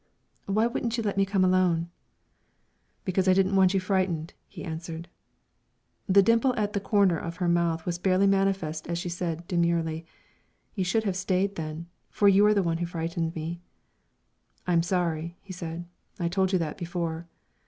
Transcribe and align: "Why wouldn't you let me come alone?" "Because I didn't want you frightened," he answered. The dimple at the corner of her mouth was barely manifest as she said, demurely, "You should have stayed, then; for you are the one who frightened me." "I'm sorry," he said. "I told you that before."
"Why 0.47 0.65
wouldn't 0.65 0.97
you 0.97 1.03
let 1.03 1.15
me 1.15 1.27
come 1.27 1.45
alone?" 1.45 1.91
"Because 3.05 3.27
I 3.27 3.33
didn't 3.33 3.55
want 3.55 3.75
you 3.75 3.79
frightened," 3.79 4.33
he 4.47 4.63
answered. 4.63 5.09
The 6.07 6.23
dimple 6.23 6.55
at 6.55 6.73
the 6.73 6.79
corner 6.79 7.19
of 7.19 7.35
her 7.35 7.47
mouth 7.47 7.85
was 7.85 7.99
barely 7.99 8.25
manifest 8.25 8.87
as 8.87 8.97
she 8.97 9.09
said, 9.09 9.47
demurely, 9.47 10.07
"You 10.73 10.83
should 10.83 11.03
have 11.03 11.15
stayed, 11.15 11.53
then; 11.55 11.85
for 12.09 12.27
you 12.27 12.47
are 12.47 12.53
the 12.55 12.63
one 12.63 12.79
who 12.79 12.87
frightened 12.87 13.35
me." 13.35 13.61
"I'm 14.65 14.81
sorry," 14.81 15.37
he 15.39 15.53
said. 15.53 15.85
"I 16.19 16.29
told 16.29 16.51
you 16.51 16.57
that 16.57 16.79
before." 16.79 17.27